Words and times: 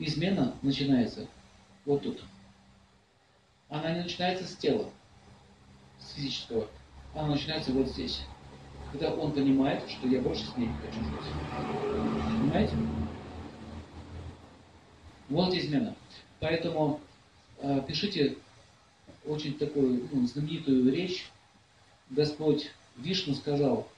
измена 0.00 0.54
начинается 0.62 1.28
вот 1.84 2.02
тут. 2.02 2.22
Она 3.68 3.92
не 3.92 4.02
начинается 4.02 4.46
с 4.46 4.56
тела, 4.56 4.90
с 6.00 6.14
физического. 6.14 6.66
Она 7.14 7.28
начинается 7.28 7.72
вот 7.72 7.88
здесь. 7.88 8.22
Когда 8.90 9.14
он 9.14 9.32
понимает, 9.32 9.88
что 9.88 10.08
я 10.08 10.20
больше 10.20 10.44
с 10.44 10.56
ней 10.56 10.66
не 10.66 10.76
хочу 10.78 11.04
жить. 11.04 11.20
Понимаете? 11.52 12.76
Вот 15.28 15.54
измена. 15.54 15.94
Поэтому 16.40 17.00
э, 17.58 17.82
пишите 17.86 18.36
очень 19.24 19.56
такую 19.58 20.08
ну, 20.10 20.26
знаменитую 20.26 20.90
речь. 20.92 21.30
Господь 22.08 22.72
Вишну 22.96 23.34
сказал, 23.34 23.88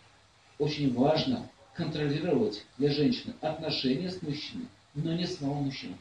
очень 0.59 0.93
важно 0.93 1.49
контролировать 1.75 2.67
для 2.77 2.91
женщины 2.91 3.35
отношения 3.41 4.11
с 4.11 4.21
мужчиной, 4.21 4.67
но 4.95 5.13
не 5.15 5.27
самого 5.27 5.61
мужчину. 5.61 5.97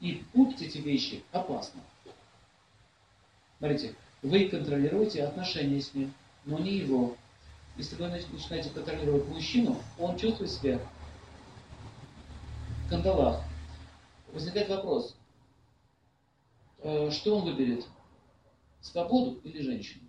И 0.00 0.24
путать 0.32 0.62
эти 0.62 0.78
вещи 0.78 1.22
опасно. 1.32 1.80
Смотрите, 3.58 3.94
вы 4.22 4.48
контролируете 4.48 5.24
отношения 5.24 5.80
с 5.80 5.92
ним, 5.94 6.12
но 6.44 6.58
не 6.58 6.78
его. 6.78 7.16
Если 7.76 7.96
вы 7.96 8.08
начинаете 8.08 8.70
контролировать 8.70 9.26
мужчину, 9.28 9.80
он 9.98 10.16
чувствует 10.16 10.50
себя 10.50 10.80
в 12.86 12.90
кандалах. 12.90 13.42
Возникает 14.32 14.68
вопрос, 14.68 15.16
э, 16.78 17.10
что 17.10 17.36
он 17.36 17.44
выберет? 17.44 17.86
Свободу 18.80 19.40
или 19.44 19.60
женщину? 19.60 20.08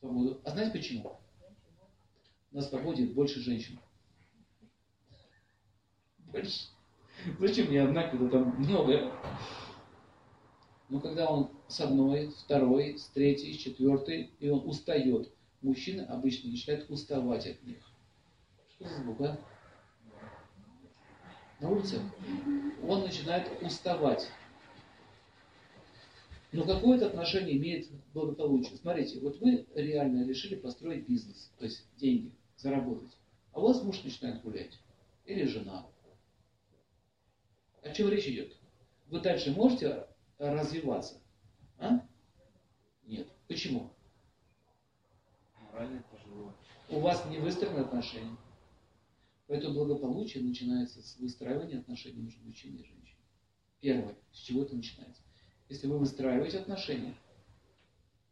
Свободу. 0.00 0.40
А 0.44 0.50
знаете 0.50 0.72
почему? 0.72 1.18
На 2.52 2.62
свободе 2.62 3.06
больше 3.06 3.40
женщин. 3.40 3.78
Зачем 7.38 7.68
мне 7.68 7.82
одна, 7.82 8.08
когда 8.08 8.28
там 8.28 8.56
много? 8.58 9.12
Но 10.88 11.00
когда 11.00 11.28
он 11.28 11.50
с 11.68 11.80
одной, 11.80 12.30
второй, 12.44 12.98
с 12.98 13.06
третьей, 13.08 13.52
с 13.54 13.58
четвертой, 13.58 14.30
и 14.40 14.48
он 14.48 14.66
устает, 14.66 15.30
мужчины 15.60 16.02
обычно 16.02 16.50
начинают 16.50 16.90
уставать 16.90 17.46
от 17.46 17.62
них. 17.62 17.78
Что 18.74 18.88
за 18.88 19.02
звук, 19.02 19.20
а? 19.20 19.38
На 21.60 21.70
улице? 21.70 22.00
Он 22.86 23.02
начинает 23.02 23.50
уставать. 23.62 24.30
Но 26.52 26.64
какое-то 26.64 27.06
отношение 27.06 27.58
имеет 27.58 27.88
благополучие. 28.14 28.78
Смотрите, 28.78 29.20
вот 29.20 29.38
вы 29.40 29.66
реально 29.74 30.26
решили 30.26 30.54
построить 30.54 31.06
бизнес, 31.06 31.50
то 31.58 31.64
есть 31.64 31.84
деньги, 31.98 32.32
заработать. 32.56 33.14
А 33.52 33.60
у 33.60 33.64
вас 33.64 33.82
муж 33.82 34.02
начинает 34.02 34.40
гулять. 34.42 34.78
Или 35.26 35.44
жена. 35.44 35.84
О 37.82 37.90
чем 37.90 38.08
речь 38.08 38.26
идет? 38.26 38.56
Вы 39.06 39.20
дальше 39.20 39.52
можете 39.52 40.06
развиваться? 40.38 41.20
А? 41.78 42.06
Нет. 43.04 43.28
Почему? 43.46 43.92
Морально 45.60 46.04
тяжело. 46.12 46.54
У 46.88 47.00
вас 47.00 47.24
не 47.26 47.38
выстроены 47.38 47.80
отношения. 47.80 48.36
Поэтому 49.46 49.74
благополучие 49.74 50.44
начинается 50.44 51.02
с 51.02 51.16
выстраивания 51.18 51.78
отношений 51.78 52.20
между 52.20 52.44
мужчиной 52.44 52.82
и 52.82 52.84
женщиной. 52.84 53.24
Первое, 53.80 54.16
с 54.32 54.38
чего 54.38 54.62
это 54.62 54.76
начинается. 54.76 55.22
Если 55.68 55.86
вы 55.86 55.98
выстраиваете 55.98 56.58
отношения 56.58 57.14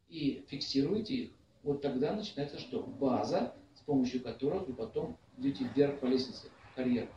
и 0.09 0.45
фиксируете 0.49 1.15
их, 1.15 1.31
вот 1.63 1.81
тогда 1.81 2.15
начинается 2.15 2.59
что? 2.59 2.83
База, 2.83 3.55
с 3.75 3.81
помощью 3.81 4.23
которых 4.23 4.67
вы 4.67 4.75
потом 4.75 5.19
идете 5.39 5.65
вверх 5.75 6.01
по 6.01 6.07
лестнице 6.07 6.51
карьеры. 6.75 7.09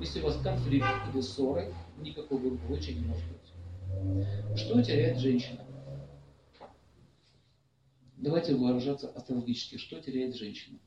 Если 0.00 0.20
у 0.20 0.24
вас 0.24 0.40
конфликт 0.42 0.86
или 1.12 1.20
ссоры, 1.20 1.74
никакого 1.98 2.40
благополучия 2.40 2.94
не 2.94 3.06
может 3.06 3.22
быть. 3.28 4.58
Что 4.58 4.82
теряет 4.82 5.18
женщина? 5.18 5.62
Давайте 8.16 8.54
выражаться 8.54 9.10
астрологически. 9.10 9.76
Что 9.76 10.00
теряет 10.00 10.34
женщина? 10.34 10.78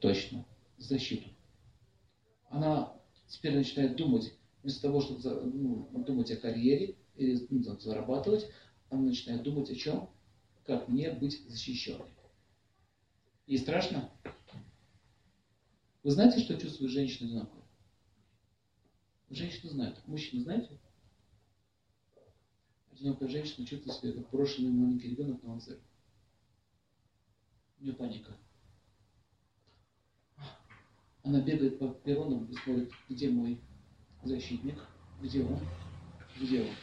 Точно. 0.00 0.46
Защиту. 0.78 1.28
Она 2.48 2.96
теперь 3.28 3.54
начинает 3.54 3.96
думать, 3.96 4.32
вместо 4.62 4.80
того, 4.80 5.02
чтобы 5.02 5.20
ну, 5.44 5.90
думать 6.06 6.30
о 6.30 6.36
карьере 6.36 6.96
или 7.16 7.46
ну, 7.50 7.62
зарабатывать, 7.78 8.48
она 8.88 9.02
начинает 9.02 9.42
думать 9.42 9.70
о 9.70 9.74
чем? 9.74 10.08
Как 10.64 10.88
мне 10.88 11.10
быть 11.10 11.46
защищенной. 11.48 12.08
И 13.46 13.58
страшно? 13.58 14.10
Вы 16.02 16.12
знаете, 16.12 16.40
что 16.40 16.58
чувствует 16.58 16.92
женщина 16.92 17.28
одинокая? 17.28 17.62
Женщины 19.28 19.70
знают. 19.70 20.00
Мужчины 20.06 20.42
знаете? 20.42 20.78
Одинокая 22.90 23.28
женщина 23.28 23.66
чувствует 23.66 23.96
себя 23.98 24.12
как 24.14 24.30
брошенный 24.30 24.70
маленький 24.70 25.10
ребенок 25.10 25.42
на 25.42 25.50
вокзале. 25.50 25.80
У 27.78 27.84
нее 27.84 27.94
паника. 27.94 28.36
Она 31.22 31.42
бегает 31.42 31.78
по 31.78 31.88
перронам 31.88 32.46
и 32.46 32.54
смотрит, 32.54 32.90
где 33.10 33.28
мой 33.28 33.60
защитник, 34.22 34.78
где 35.20 35.44
он, 35.44 35.60
где 36.40 36.62
он. 36.62 36.74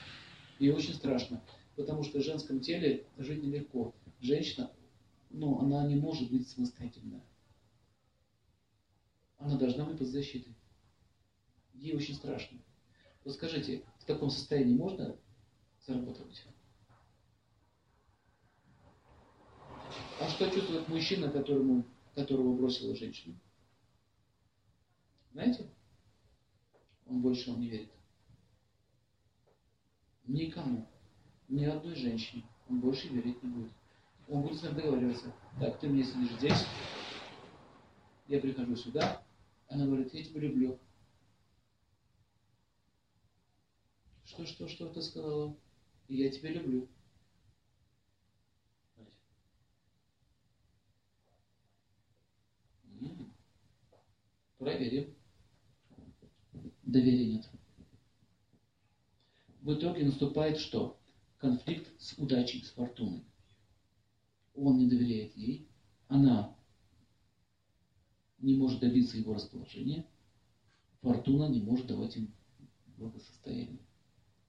И 0.60 0.70
очень 0.70 0.94
страшно, 0.94 1.42
потому 1.76 2.04
что 2.04 2.20
в 2.20 2.24
женском 2.24 2.60
теле 2.60 3.08
жить 3.18 3.42
нелегко. 3.42 3.96
Женщина, 4.20 4.72
ну, 5.32 5.60
она 5.60 5.88
не 5.88 5.96
может 5.96 6.32
быть 6.32 6.48
самостоятельная. 6.48 7.24
Она 9.38 9.58
должна 9.58 9.86
быть 9.86 9.98
под 9.98 10.08
защитой. 10.08 10.56
Ей 11.74 11.96
очень 11.96 12.16
страшно. 12.16 12.60
Вот 13.24 13.36
скажите, 13.36 13.84
в 14.00 14.06
таком 14.06 14.30
состоянии 14.30 14.76
можно 14.76 15.16
зарабатывать? 15.86 16.44
А 20.20 20.30
что 20.30 20.50
чувствует 20.50 20.88
мужчина, 20.88 21.30
которому, 21.30 21.86
которого 22.16 22.56
бросила 22.56 22.96
женщина? 22.96 23.40
Знаете? 25.34 25.70
Он 27.06 27.22
больше 27.22 27.52
он 27.52 27.60
не 27.60 27.70
верит. 27.70 27.92
Никому. 30.26 30.88
Ни 31.48 31.66
одной 31.66 31.96
женщине. 31.96 32.44
Он 32.70 32.80
больше 32.80 33.08
верить 33.10 33.42
не 33.44 33.50
будет. 33.50 33.72
Он 34.28 34.42
будет 34.42 34.60
с 34.60 34.64
ним 34.64 34.74
договариваться. 34.74 35.34
Так, 35.60 35.80
ты 35.80 35.88
мне 35.88 36.04
сидишь 36.04 36.32
здесь, 36.38 36.66
я 38.28 38.40
прихожу 38.40 38.76
сюда, 38.76 39.24
она 39.68 39.86
говорит, 39.86 40.14
я 40.14 40.24
тебя 40.24 40.42
люблю. 40.42 40.80
Что, 44.26 44.46
что, 44.46 44.68
что 44.68 44.90
ты 44.90 45.02
сказала? 45.02 45.58
Я 46.08 46.30
тебя 46.30 46.52
люблю. 46.52 46.90
Проверим 54.58 55.18
доверия 56.88 57.34
нет. 57.34 57.50
В 59.62 59.74
итоге 59.74 60.06
наступает 60.06 60.58
что? 60.58 61.00
Конфликт 61.38 61.88
с 62.02 62.18
удачей, 62.18 62.64
с 62.64 62.72
фортуной. 62.72 63.24
Он 64.56 64.78
не 64.78 64.90
доверяет 64.90 65.36
ей, 65.36 65.70
она 66.08 66.57
не 68.48 68.56
может 68.56 68.80
добиться 68.80 69.18
его 69.18 69.34
расположения, 69.34 70.08
фортуна 71.02 71.50
не 71.50 71.60
может 71.60 71.88
давать 71.88 72.16
им 72.16 72.34
благосостояние. 72.98 73.86